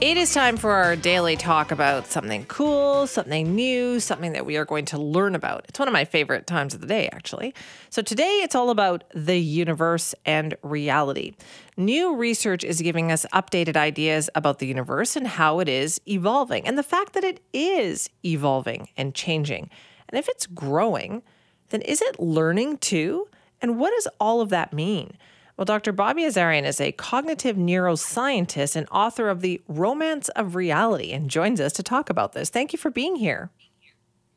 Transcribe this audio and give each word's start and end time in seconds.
It 0.00 0.16
is 0.16 0.32
time 0.32 0.56
for 0.56 0.70
our 0.70 0.94
daily 0.94 1.34
talk 1.34 1.72
about 1.72 2.06
something 2.06 2.44
cool, 2.44 3.08
something 3.08 3.56
new, 3.56 3.98
something 3.98 4.32
that 4.34 4.46
we 4.46 4.56
are 4.56 4.64
going 4.64 4.84
to 4.84 4.96
learn 4.96 5.34
about. 5.34 5.64
It's 5.68 5.80
one 5.80 5.88
of 5.88 5.92
my 5.92 6.04
favorite 6.04 6.46
times 6.46 6.72
of 6.72 6.80
the 6.80 6.86
day, 6.86 7.08
actually. 7.08 7.52
So 7.90 8.00
today 8.00 8.42
it's 8.44 8.54
all 8.54 8.70
about 8.70 9.02
the 9.12 9.40
universe 9.40 10.14
and 10.24 10.54
reality. 10.62 11.34
New 11.76 12.14
research 12.14 12.62
is 12.62 12.80
giving 12.80 13.10
us 13.10 13.26
updated 13.34 13.76
ideas 13.76 14.30
about 14.36 14.60
the 14.60 14.68
universe 14.68 15.16
and 15.16 15.26
how 15.26 15.58
it 15.58 15.68
is 15.68 16.00
evolving, 16.06 16.64
and 16.64 16.78
the 16.78 16.84
fact 16.84 17.14
that 17.14 17.24
it 17.24 17.40
is 17.52 18.08
evolving 18.24 18.90
and 18.96 19.16
changing. 19.16 19.68
And 20.08 20.16
if 20.16 20.28
it's 20.28 20.46
growing, 20.46 21.24
then 21.70 21.82
is 21.82 22.00
it 22.02 22.20
learning 22.20 22.78
too? 22.78 23.26
And 23.60 23.80
what 23.80 23.90
does 23.90 24.06
all 24.20 24.40
of 24.40 24.50
that 24.50 24.72
mean? 24.72 25.18
Well, 25.58 25.64
Dr. 25.64 25.90
Bobby 25.90 26.22
Azarian 26.22 26.64
is 26.64 26.80
a 26.80 26.92
cognitive 26.92 27.56
neuroscientist 27.56 28.76
and 28.76 28.86
author 28.92 29.28
of 29.28 29.40
The 29.40 29.60
Romance 29.66 30.28
of 30.30 30.54
Reality 30.54 31.10
and 31.10 31.28
joins 31.28 31.60
us 31.60 31.72
to 31.72 31.82
talk 31.82 32.08
about 32.08 32.32
this. 32.32 32.48
Thank 32.48 32.72
you 32.72 32.78
for 32.78 32.92
being 32.92 33.16
here. 33.16 33.50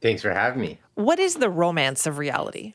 Thanks 0.02 0.24
for 0.24 0.34
having 0.34 0.62
me. 0.62 0.80
What 0.96 1.20
is 1.20 1.36
The 1.36 1.52
Romance 1.52 2.08
of 2.08 2.18
Reality? 2.18 2.74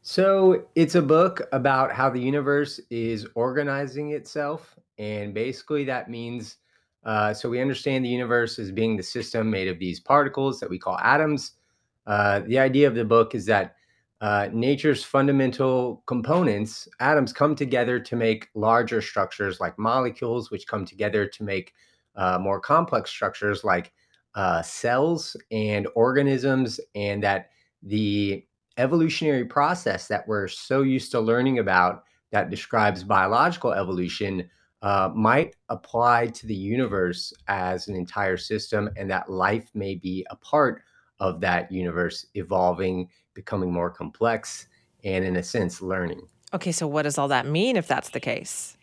So, 0.00 0.64
it's 0.74 0.94
a 0.94 1.02
book 1.02 1.42
about 1.52 1.92
how 1.92 2.08
the 2.08 2.20
universe 2.20 2.80
is 2.88 3.26
organizing 3.34 4.12
itself. 4.12 4.74
And 4.96 5.34
basically, 5.34 5.84
that 5.84 6.08
means 6.08 6.56
uh, 7.04 7.34
so 7.34 7.50
we 7.50 7.60
understand 7.60 8.06
the 8.06 8.08
universe 8.08 8.58
as 8.58 8.72
being 8.72 8.96
the 8.96 9.02
system 9.02 9.50
made 9.50 9.68
of 9.68 9.78
these 9.78 10.00
particles 10.00 10.60
that 10.60 10.70
we 10.70 10.78
call 10.78 10.98
atoms. 10.98 11.52
Uh, 12.06 12.40
the 12.40 12.58
idea 12.58 12.88
of 12.88 12.94
the 12.94 13.04
book 13.04 13.34
is 13.34 13.44
that 13.46 13.76
uh, 14.20 14.48
nature's 14.52 15.04
fundamental 15.04 16.02
components, 16.06 16.88
atoms, 16.98 17.32
come 17.32 17.54
together 17.54 18.00
to 18.00 18.16
make 18.16 18.48
larger 18.54 19.00
structures 19.00 19.60
like 19.60 19.78
molecules, 19.78 20.50
which 20.50 20.66
come 20.66 20.84
together 20.84 21.26
to 21.26 21.44
make 21.44 21.72
uh, 22.16 22.38
more 22.40 22.60
complex 22.60 23.10
structures 23.10 23.62
like 23.62 23.92
uh, 24.34 24.60
cells 24.62 25.36
and 25.52 25.86
organisms, 25.94 26.80
and 26.94 27.22
that 27.22 27.50
the 27.82 28.44
evolutionary 28.76 29.44
process 29.44 30.08
that 30.08 30.26
we're 30.26 30.48
so 30.48 30.82
used 30.82 31.12
to 31.12 31.20
learning 31.20 31.60
about 31.60 32.04
that 32.32 32.50
describes 32.50 33.04
biological 33.04 33.72
evolution 33.72 34.48
uh, 34.82 35.10
might 35.14 35.56
apply 35.68 36.26
to 36.26 36.46
the 36.46 36.54
universe 36.54 37.32
as 37.48 37.88
an 37.88 37.94
entire 37.94 38.36
system, 38.36 38.90
and 38.96 39.10
that 39.10 39.30
life 39.30 39.70
may 39.74 39.94
be 39.94 40.26
a 40.30 40.36
part 40.36 40.82
of 41.20 41.40
that 41.40 41.70
universe 41.70 42.26
evolving 42.34 43.08
becoming 43.34 43.72
more 43.72 43.90
complex 43.90 44.66
and 45.04 45.24
in 45.24 45.36
a 45.36 45.42
sense 45.42 45.80
learning. 45.80 46.26
Okay, 46.52 46.72
so 46.72 46.86
what 46.86 47.02
does 47.02 47.18
all 47.18 47.28
that 47.28 47.46
mean 47.46 47.76
if 47.76 47.86
that's 47.86 48.10
the 48.10 48.20
case? 48.20 48.78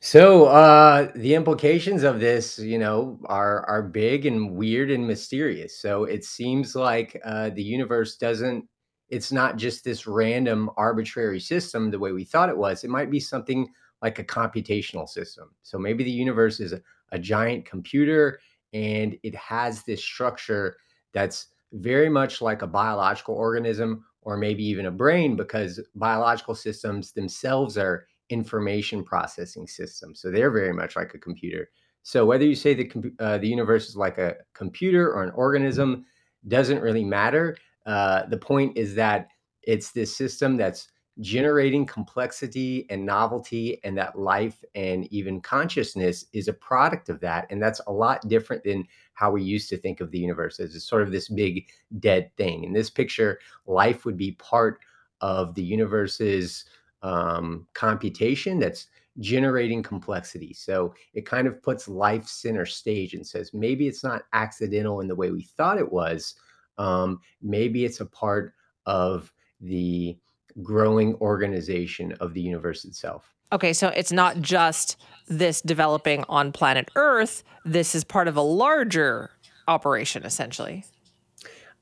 so 0.00 0.44
uh 0.46 1.10
the 1.16 1.34
implications 1.34 2.04
of 2.04 2.20
this 2.20 2.58
you 2.58 2.78
know 2.78 3.18
are 3.24 3.66
are 3.66 3.82
big 3.82 4.26
and 4.26 4.52
weird 4.52 4.90
and 4.90 5.06
mysterious. 5.06 5.76
So 5.76 6.04
it 6.04 6.24
seems 6.24 6.76
like 6.76 7.20
uh 7.24 7.50
the 7.50 7.62
universe 7.62 8.16
doesn't 8.16 8.64
it's 9.08 9.32
not 9.32 9.56
just 9.56 9.84
this 9.84 10.06
random 10.06 10.70
arbitrary 10.76 11.40
system 11.40 11.90
the 11.90 11.98
way 11.98 12.12
we 12.12 12.24
thought 12.24 12.50
it 12.50 12.56
was. 12.56 12.84
It 12.84 12.90
might 12.90 13.10
be 13.10 13.20
something 13.20 13.68
like 14.02 14.18
a 14.18 14.24
computational 14.24 15.08
system. 15.08 15.50
So 15.62 15.78
maybe 15.78 16.04
the 16.04 16.10
universe 16.10 16.60
is 16.60 16.72
a, 16.72 16.80
a 17.10 17.18
giant 17.18 17.64
computer 17.64 18.38
and 18.72 19.18
it 19.22 19.34
has 19.34 19.82
this 19.82 20.04
structure 20.04 20.76
that's 21.12 21.48
very 21.72 22.08
much 22.08 22.40
like 22.40 22.62
a 22.62 22.66
biological 22.66 23.34
organism 23.34 24.04
or 24.22 24.36
maybe 24.36 24.64
even 24.64 24.86
a 24.86 24.90
brain 24.90 25.36
because 25.36 25.80
biological 25.94 26.54
systems 26.54 27.12
themselves 27.12 27.78
are 27.78 28.06
information 28.30 29.02
processing 29.02 29.66
systems. 29.66 30.20
So 30.20 30.30
they're 30.30 30.50
very 30.50 30.72
much 30.72 30.96
like 30.96 31.14
a 31.14 31.18
computer. 31.18 31.70
So 32.02 32.24
whether 32.24 32.44
you 32.44 32.54
say 32.54 32.74
the 32.74 33.12
uh, 33.18 33.38
the 33.38 33.48
universe 33.48 33.88
is 33.88 33.96
like 33.96 34.18
a 34.18 34.36
computer 34.54 35.12
or 35.12 35.22
an 35.22 35.30
organism 35.30 36.04
doesn't 36.46 36.80
really 36.80 37.04
matter. 37.04 37.56
Uh, 37.86 38.26
the 38.26 38.36
point 38.36 38.76
is 38.76 38.94
that 38.94 39.28
it's 39.62 39.92
this 39.92 40.16
system 40.16 40.56
that's 40.56 40.88
generating 41.20 41.84
complexity 41.84 42.86
and 42.90 43.04
novelty 43.04 43.80
and 43.82 43.98
that 43.98 44.18
life 44.18 44.64
and 44.74 45.12
even 45.12 45.40
consciousness 45.40 46.26
is 46.32 46.46
a 46.46 46.52
product 46.52 47.08
of 47.08 47.18
that 47.20 47.46
and 47.50 47.60
that's 47.60 47.80
a 47.88 47.92
lot 47.92 48.26
different 48.28 48.62
than 48.62 48.86
how 49.14 49.30
we 49.30 49.42
used 49.42 49.68
to 49.68 49.76
think 49.76 50.00
of 50.00 50.10
the 50.12 50.18
universe 50.18 50.60
as 50.60 50.82
sort 50.84 51.02
of 51.02 51.10
this 51.10 51.28
big 51.28 51.66
dead 51.98 52.30
thing. 52.36 52.62
In 52.62 52.72
this 52.72 52.88
picture 52.88 53.40
life 53.66 54.04
would 54.04 54.16
be 54.16 54.32
part 54.32 54.78
of 55.20 55.54
the 55.54 55.62
universe's 55.62 56.66
um, 57.02 57.66
computation 57.74 58.60
that's 58.60 58.86
generating 59.18 59.82
complexity. 59.82 60.54
So 60.54 60.94
it 61.14 61.26
kind 61.26 61.48
of 61.48 61.60
puts 61.60 61.88
life 61.88 62.28
center 62.28 62.64
stage 62.64 63.14
and 63.14 63.26
says 63.26 63.52
maybe 63.52 63.88
it's 63.88 64.04
not 64.04 64.22
accidental 64.32 65.00
in 65.00 65.08
the 65.08 65.16
way 65.16 65.32
we 65.32 65.42
thought 65.42 65.78
it 65.78 65.92
was 65.92 66.36
um, 66.78 67.20
maybe 67.42 67.84
it's 67.84 68.00
a 68.00 68.06
part 68.06 68.54
of 68.86 69.32
the 69.60 70.16
growing 70.62 71.14
organization 71.16 72.12
of 72.20 72.34
the 72.34 72.40
universe 72.40 72.84
itself. 72.84 73.34
Okay, 73.52 73.72
so 73.72 73.88
it's 73.88 74.12
not 74.12 74.40
just 74.40 74.96
this 75.26 75.60
developing 75.62 76.24
on 76.28 76.52
planet 76.52 76.90
Earth. 76.96 77.42
This 77.64 77.94
is 77.94 78.04
part 78.04 78.28
of 78.28 78.36
a 78.36 78.42
larger 78.42 79.30
operation, 79.66 80.24
essentially. 80.24 80.84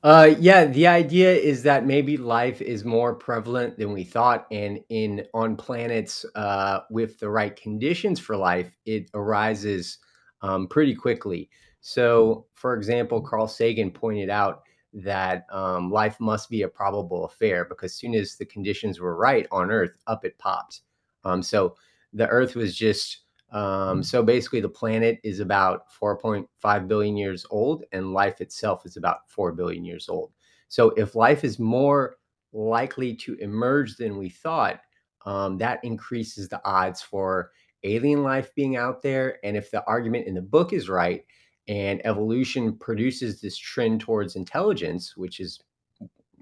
Uh, 0.03 0.35
yeah, 0.39 0.65
the 0.65 0.87
idea 0.87 1.33
is 1.33 1.63
that 1.63 1.85
maybe 1.85 2.17
life 2.17 2.61
is 2.61 2.85
more 2.85 3.15
prevalent 3.15 3.77
than 3.77 3.91
we 3.91 4.03
thought, 4.03 4.45
and 4.51 4.79
in 4.89 5.25
on 5.33 5.55
planets 5.55 6.25
uh, 6.35 6.81
with 6.91 7.19
the 7.19 7.29
right 7.29 7.55
conditions 7.55 8.19
for 8.19 8.37
life, 8.37 8.71
it 8.85 9.09
arises 9.13 9.97
um, 10.41 10.67
pretty 10.67 10.93
quickly. 10.93 11.49
So, 11.81 12.45
for 12.53 12.75
example, 12.75 13.21
Carl 13.21 13.47
Sagan 13.47 13.91
pointed 13.91 14.29
out 14.29 14.61
that 14.97 15.45
um, 15.51 15.91
life 15.91 16.19
must 16.19 16.49
be 16.49 16.63
a 16.63 16.67
probable 16.67 17.25
affair 17.25 17.65
because 17.65 17.91
as 17.91 17.97
soon 17.97 18.15
as 18.15 18.35
the 18.35 18.45
conditions 18.45 18.99
were 18.99 19.15
right 19.15 19.47
on 19.51 19.71
Earth, 19.71 19.97
up 20.07 20.25
it 20.25 20.37
popped. 20.37 20.81
Um, 21.23 21.43
so 21.43 21.75
the 22.13 22.27
Earth 22.27 22.55
was 22.55 22.75
just 22.75 23.19
um, 23.51 24.03
so 24.03 24.23
basically 24.23 24.59
the 24.59 24.67
planet 24.67 25.19
is 25.23 25.39
about 25.39 25.89
4.5 25.89 26.87
billion 26.87 27.15
years 27.15 27.45
old, 27.49 27.85
and 27.93 28.11
life 28.11 28.41
itself 28.41 28.85
is 28.85 28.97
about 28.97 29.29
4 29.29 29.53
billion 29.53 29.85
years 29.85 30.09
old. 30.09 30.31
So 30.67 30.89
if 30.91 31.15
life 31.15 31.43
is 31.43 31.59
more 31.59 32.17
likely 32.51 33.15
to 33.15 33.35
emerge 33.35 33.95
than 33.95 34.17
we 34.17 34.29
thought, 34.29 34.81
um, 35.25 35.57
that 35.59 35.83
increases 35.83 36.49
the 36.49 36.61
odds 36.65 37.01
for 37.01 37.51
alien 37.83 38.23
life 38.23 38.53
being 38.55 38.75
out 38.75 39.01
there. 39.01 39.39
And 39.43 39.55
if 39.55 39.71
the 39.71 39.85
argument 39.85 40.27
in 40.27 40.33
the 40.33 40.41
book 40.41 40.73
is 40.73 40.89
right, 40.89 41.23
and 41.67 42.05
evolution 42.05 42.77
produces 42.77 43.41
this 43.41 43.57
trend 43.57 43.99
towards 44.01 44.35
intelligence 44.35 45.17
which 45.17 45.39
is 45.39 45.59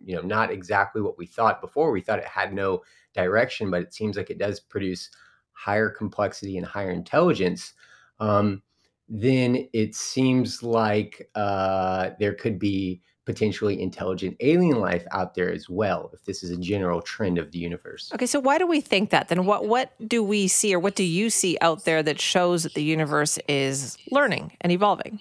you 0.03 0.15
know 0.15 0.21
not 0.21 0.51
exactly 0.51 1.01
what 1.01 1.17
we 1.17 1.25
thought 1.25 1.61
before. 1.61 1.91
We 1.91 2.01
thought 2.01 2.19
it 2.19 2.25
had 2.25 2.53
no 2.53 2.83
direction 3.13 3.71
but 3.71 3.81
it 3.81 3.93
seems 3.93 4.17
like 4.17 4.29
it 4.29 4.37
does 4.37 4.59
produce 4.59 5.09
higher 5.53 5.89
complexity 5.89 6.57
and 6.57 6.65
higher 6.65 6.91
intelligence. 6.91 7.73
Um, 8.19 8.61
then 9.07 9.67
it 9.73 9.95
seems 9.95 10.63
like 10.63 11.29
uh, 11.35 12.11
there 12.19 12.33
could 12.33 12.59
be 12.59 13.01
potentially 13.25 13.81
intelligent 13.81 14.37
alien 14.39 14.79
life 14.79 15.05
out 15.11 15.33
there 15.33 15.51
as 15.51 15.69
well 15.69 16.11
if 16.13 16.23
this 16.25 16.43
is 16.43 16.51
a 16.51 16.57
general 16.57 17.01
trend 17.01 17.37
of 17.37 17.51
the 17.51 17.59
universe. 17.59 18.11
Okay 18.13 18.25
so 18.25 18.39
why 18.39 18.57
do 18.57 18.67
we 18.67 18.81
think 18.81 19.09
that 19.09 19.27
then? 19.27 19.45
What 19.45 19.67
what 19.67 19.93
do 20.07 20.23
we 20.23 20.47
see 20.47 20.73
or 20.73 20.79
what 20.79 20.95
do 20.95 21.03
you 21.03 21.29
see 21.29 21.57
out 21.61 21.85
there 21.85 22.03
that 22.03 22.19
shows 22.19 22.63
that 22.63 22.73
the 22.73 22.83
universe 22.83 23.37
is 23.47 23.97
learning 24.11 24.53
and 24.61 24.71
evolving? 24.71 25.19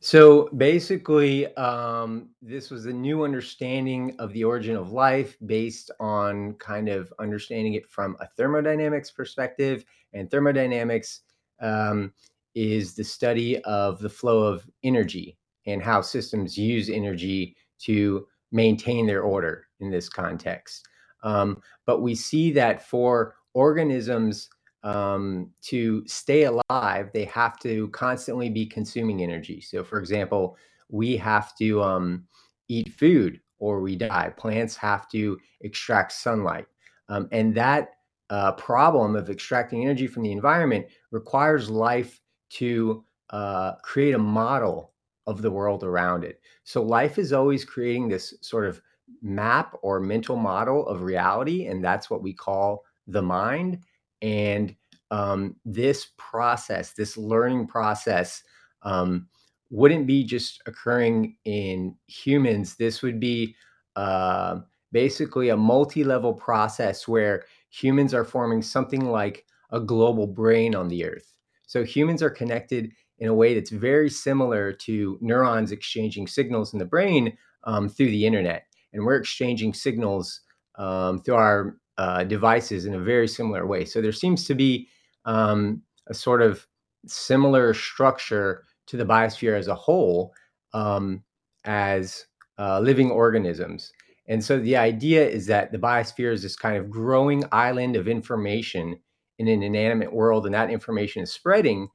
So 0.00 0.50
basically 0.56 1.54
um, 1.56 2.28
this 2.42 2.70
was 2.70 2.86
a 2.86 2.92
new 2.92 3.24
understanding 3.24 4.14
of 4.18 4.32
the 4.32 4.44
origin 4.44 4.76
of 4.76 4.92
life 4.92 5.36
based 5.46 5.90
on 5.98 6.54
kind 6.54 6.88
of 6.88 7.12
understanding 7.18 7.74
it 7.74 7.86
from 7.86 8.16
a 8.20 8.26
thermodynamics 8.36 9.10
perspective. 9.10 9.84
And 10.12 10.30
thermodynamics 10.30 11.22
um, 11.60 12.12
is 12.54 12.94
the 12.94 13.02
study 13.02 13.58
of 13.64 13.98
the 13.98 14.10
flow 14.10 14.42
of 14.42 14.68
energy 14.82 15.38
and 15.66 15.82
how 15.82 16.00
systems 16.00 16.56
use 16.56 16.88
energy 16.90 17.56
to 17.80 18.26
maintain 18.52 19.06
their 19.06 19.22
order 19.22 19.66
in 19.80 19.90
this 19.90 20.08
context. 20.08 20.86
Um, 21.22 21.60
but 21.86 22.02
we 22.02 22.14
see 22.14 22.52
that 22.52 22.86
for 22.86 23.36
organisms 23.54 24.48
um, 24.82 25.50
to 25.62 26.06
stay 26.06 26.44
alive, 26.44 27.10
they 27.12 27.24
have 27.24 27.58
to 27.60 27.88
constantly 27.88 28.50
be 28.50 28.66
consuming 28.66 29.22
energy. 29.22 29.60
So, 29.60 29.82
for 29.82 29.98
example, 29.98 30.56
we 30.90 31.16
have 31.16 31.56
to 31.56 31.82
um, 31.82 32.24
eat 32.68 32.92
food 32.92 33.40
or 33.58 33.80
we 33.80 33.96
die. 33.96 34.32
Plants 34.36 34.76
have 34.76 35.08
to 35.08 35.38
extract 35.62 36.12
sunlight. 36.12 36.66
Um, 37.08 37.28
and 37.32 37.54
that 37.54 37.90
uh, 38.30 38.52
problem 38.52 39.16
of 39.16 39.30
extracting 39.30 39.82
energy 39.82 40.06
from 40.06 40.22
the 40.22 40.32
environment 40.32 40.86
requires 41.10 41.70
life 41.70 42.20
to 42.50 43.04
uh, 43.30 43.72
create 43.82 44.14
a 44.14 44.18
model 44.18 44.93
of 45.26 45.42
the 45.42 45.50
world 45.50 45.82
around 45.84 46.24
it. 46.24 46.40
So 46.64 46.82
life 46.82 47.18
is 47.18 47.32
always 47.32 47.64
creating 47.64 48.08
this 48.08 48.34
sort 48.40 48.66
of 48.66 48.80
map 49.22 49.76
or 49.82 50.00
mental 50.00 50.36
model 50.36 50.86
of 50.86 51.02
reality, 51.02 51.66
and 51.66 51.82
that's 51.82 52.10
what 52.10 52.22
we 52.22 52.32
call 52.32 52.84
the 53.06 53.22
mind. 53.22 53.80
And 54.22 54.74
um, 55.10 55.56
this 55.64 56.08
process, 56.16 56.92
this 56.92 57.16
learning 57.16 57.66
process, 57.66 58.42
um, 58.82 59.28
wouldn't 59.70 60.06
be 60.06 60.24
just 60.24 60.62
occurring 60.66 61.36
in 61.44 61.96
humans. 62.06 62.76
This 62.76 63.02
would 63.02 63.18
be 63.18 63.56
uh, 63.96 64.60
basically 64.92 65.48
a 65.48 65.56
multi 65.56 66.04
level 66.04 66.32
process 66.32 67.08
where 67.08 67.44
humans 67.70 68.14
are 68.14 68.24
forming 68.24 68.62
something 68.62 69.10
like 69.10 69.44
a 69.70 69.80
global 69.80 70.26
brain 70.26 70.74
on 70.74 70.88
the 70.88 71.04
earth. 71.04 71.34
So 71.66 71.82
humans 71.82 72.22
are 72.22 72.30
connected 72.30 72.92
in 73.18 73.28
a 73.28 73.34
way 73.34 73.54
that's 73.54 73.70
very 73.70 74.10
similar 74.10 74.72
to 74.72 75.18
neurons 75.20 75.72
exchanging 75.72 76.26
signals 76.26 76.72
in 76.72 76.78
the 76.78 76.84
brain 76.84 77.36
um, 77.64 77.88
through 77.88 78.10
the 78.10 78.26
internet. 78.26 78.64
And 78.92 79.04
we're 79.04 79.16
exchanging 79.16 79.74
signals 79.74 80.40
um, 80.76 81.20
through 81.22 81.34
our 81.34 81.76
uh, 81.98 82.24
devices 82.24 82.86
in 82.86 82.94
a 82.94 83.00
very 83.00 83.28
similar 83.28 83.66
way. 83.66 83.84
So 83.84 84.00
there 84.00 84.12
seems 84.12 84.44
to 84.46 84.54
be 84.54 84.88
um, 85.24 85.82
a 86.08 86.14
sort 86.14 86.42
of 86.42 86.66
similar 87.06 87.74
structure 87.74 88.64
to 88.86 88.96
the 88.96 89.04
biosphere 89.04 89.58
as 89.58 89.68
a 89.68 89.74
whole 89.74 90.32
um, 90.72 91.22
as 91.64 92.26
uh, 92.58 92.80
living 92.80 93.10
organisms. 93.10 93.92
And 94.26 94.42
so 94.42 94.58
the 94.58 94.76
idea 94.76 95.26
is 95.26 95.46
that 95.46 95.70
the 95.70 95.78
biosphere 95.78 96.32
is 96.32 96.42
this 96.42 96.56
kind 96.56 96.76
of 96.76 96.90
growing 96.90 97.44
island 97.52 97.96
of 97.96 98.08
information 98.08 98.98
in 99.38 99.48
an 99.48 99.62
inanimate 99.62 100.12
world, 100.12 100.46
and 100.46 100.54
that 100.54 100.70
information 100.70 101.22
is 101.22 101.32
spreading. 101.32 101.88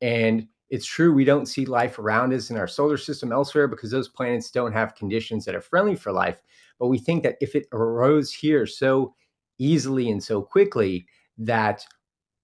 And 0.00 0.48
it's 0.70 0.86
true, 0.86 1.12
we 1.12 1.24
don't 1.24 1.46
see 1.46 1.64
life 1.64 1.98
around 1.98 2.32
us 2.32 2.50
in 2.50 2.56
our 2.56 2.66
solar 2.66 2.96
system 2.96 3.32
elsewhere 3.32 3.68
because 3.68 3.90
those 3.90 4.08
planets 4.08 4.50
don't 4.50 4.72
have 4.72 4.94
conditions 4.94 5.44
that 5.44 5.54
are 5.54 5.60
friendly 5.60 5.94
for 5.94 6.12
life. 6.12 6.42
But 6.78 6.88
we 6.88 6.98
think 6.98 7.22
that 7.22 7.36
if 7.40 7.54
it 7.54 7.66
arose 7.72 8.32
here 8.32 8.66
so 8.66 9.14
easily 9.58 10.10
and 10.10 10.22
so 10.22 10.42
quickly, 10.42 11.06
that 11.38 11.84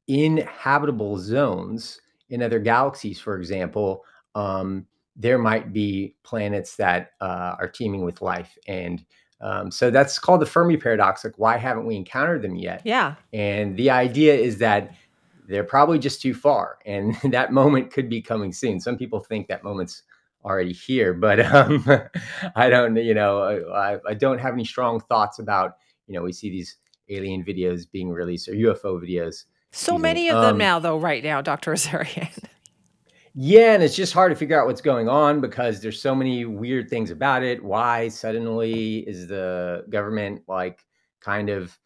in 0.06 0.38
habitable 0.38 1.18
zones 1.18 2.00
in 2.30 2.42
other 2.42 2.58
galaxies, 2.58 3.18
for 3.18 3.36
example, 3.36 4.04
um, 4.34 4.86
there 5.16 5.38
might 5.38 5.72
be 5.72 6.14
planets 6.22 6.76
that 6.76 7.10
uh, 7.20 7.56
are 7.58 7.68
teeming 7.68 8.02
with 8.02 8.22
life. 8.22 8.56
And 8.66 9.04
um, 9.40 9.70
so 9.70 9.90
that's 9.90 10.18
called 10.18 10.40
the 10.40 10.46
Fermi 10.46 10.76
paradox. 10.76 11.24
Like, 11.24 11.38
why 11.38 11.56
haven't 11.56 11.86
we 11.86 11.96
encountered 11.96 12.42
them 12.42 12.56
yet? 12.56 12.82
Yeah. 12.84 13.16
And 13.32 13.76
the 13.76 13.90
idea 13.90 14.34
is 14.34 14.58
that 14.58 14.94
they're 15.52 15.64
probably 15.64 15.98
just 15.98 16.20
too 16.20 16.34
far, 16.34 16.78
and 16.86 17.14
that 17.24 17.52
moment 17.52 17.92
could 17.92 18.08
be 18.08 18.22
coming 18.22 18.52
soon. 18.52 18.80
Some 18.80 18.96
people 18.96 19.20
think 19.20 19.48
that 19.48 19.64
moment's 19.64 20.02
already 20.44 20.72
here, 20.72 21.14
but 21.14 21.40
um, 21.54 21.84
I 22.56 22.68
don't. 22.68 22.96
You 22.96 23.14
know, 23.14 23.42
I, 23.72 23.98
I 24.08 24.14
don't 24.14 24.38
have 24.38 24.54
any 24.54 24.64
strong 24.64 25.00
thoughts 25.00 25.38
about. 25.38 25.76
You 26.06 26.14
know, 26.14 26.22
we 26.22 26.32
see 26.32 26.50
these 26.50 26.76
alien 27.08 27.44
videos 27.44 27.90
being 27.90 28.10
released 28.10 28.48
or 28.48 28.52
UFO 28.52 29.00
videos. 29.00 29.44
So 29.70 29.96
many 29.96 30.28
of 30.28 30.42
them 30.42 30.52
um, 30.52 30.58
now, 30.58 30.78
though, 30.78 30.98
right 30.98 31.24
now, 31.24 31.40
Dr. 31.40 31.72
Azarian. 31.72 32.30
Yeah, 33.34 33.72
and 33.72 33.82
it's 33.82 33.96
just 33.96 34.12
hard 34.12 34.30
to 34.30 34.36
figure 34.36 34.60
out 34.60 34.66
what's 34.66 34.82
going 34.82 35.08
on 35.08 35.40
because 35.40 35.80
there's 35.80 35.98
so 35.98 36.14
many 36.14 36.44
weird 36.44 36.90
things 36.90 37.10
about 37.10 37.42
it. 37.42 37.64
Why 37.64 38.08
suddenly 38.08 38.98
is 39.08 39.26
the 39.26 39.86
government 39.88 40.42
like 40.48 40.84
kind 41.20 41.48
of 41.48 41.78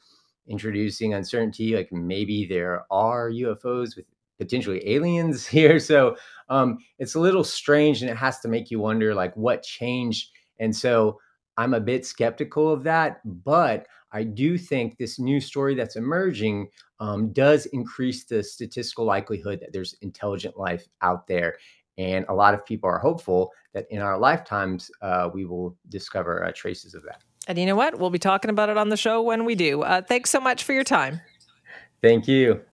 introducing 0.49 1.15
uncertainty? 1.15 1.77
Like 1.77 1.93
maybe 1.93 2.47
there 2.47 2.85
are 2.91 3.31
UFOs 3.31 3.97
with 3.97 4.07
potentially 4.39 4.87
aliens 4.89 5.47
here. 5.57 5.79
So 5.79 6.17
um, 6.49 6.79
it's 6.99 7.15
a 7.15 7.21
little 7.21 7.45
strange 7.45 8.03
and 8.03 8.11
it 8.11 8.17
has 8.17 8.41
to 8.41 8.49
make 8.49 8.71
you 8.71 8.79
wonder 8.81 9.15
like 9.15 9.37
what 9.37 9.63
changed. 9.63 10.31
And 10.59 10.75
so 10.75 11.19
I'm 11.57 11.75
a 11.75 11.81
bit 11.81 12.05
skeptical 12.05 12.71
of 12.71 12.83
that, 12.85 13.21
but 13.45 13.87
I 14.13 14.23
do 14.23 14.57
think 14.57 14.97
this 14.97 15.19
new 15.19 15.41
story 15.41 15.75
that's 15.75 15.97
emerging 15.97 16.69
um, 17.01 17.33
does 17.33 17.67
increase 17.67 18.25
the 18.25 18.43
statistical 18.43 19.05
likelihood 19.05 19.61
that 19.61 19.73
there's 19.73 19.95
intelligent 20.01 20.59
life 20.59 20.87
out 21.03 21.27
there. 21.27 21.57
And 21.99 22.25
a 22.29 22.35
lot 22.35 22.55
of 22.55 22.65
people 22.65 22.89
are 22.89 22.99
hopeful 22.99 23.51
that 23.73 23.87
in 23.91 24.01
our 24.01 24.19
lifetimes, 24.19 24.91
uh, 25.03 25.31
we 25.33 25.45
will 25.45 25.77
discover 25.89 26.45
uh, 26.45 26.53
traces 26.55 26.95
of 26.95 27.03
that. 27.05 27.23
And 27.47 27.59
you 27.59 27.67
know 27.67 27.77
what? 27.77 27.99
We'll 27.99 28.11
be 28.11 28.19
talking 28.19 28.51
about 28.51 28.69
it 28.69 28.77
on 28.77 28.89
the 28.89 28.97
show 28.97 29.23
when 29.23 29.45
we 29.45 29.55
do. 29.55 29.83
Uh, 29.83 30.03
thanks 30.03 30.31
so 30.31 30.41
much 30.41 30.65
for 30.65 30.73
your 30.73 30.85
time. 30.85 31.21
Thank 32.03 32.29
you. 32.29 32.61